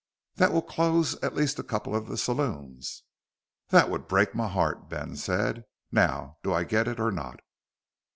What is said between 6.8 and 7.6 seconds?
it or not?"